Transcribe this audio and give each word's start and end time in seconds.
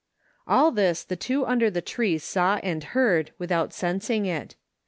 All 0.47 0.71
this 0.71 1.03
the 1.03 1.15
two 1.15 1.45
imder 1.45 1.71
the 1.71 1.79
tree 1.79 2.17
saw 2.17 2.55
and 2.63 2.83
heard 2.83 3.33
without 3.37 3.71
sensing 3.71 4.25
it. 4.25 4.55